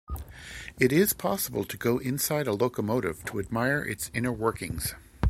It 0.79 0.91
is 0.91 1.13
possible 1.13 1.63
to 1.63 1.77
go 1.77 1.99
inside 1.99 2.47
a 2.47 2.53
locomotive 2.53 3.23
to 3.25 3.37
admire 3.39 3.83
its 3.85 4.09
inner 4.15 4.31
workings. 4.31 4.95